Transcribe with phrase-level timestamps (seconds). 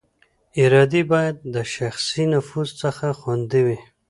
[0.63, 3.79] ادارې باید د شخصي نفوذ څخه خوندي وي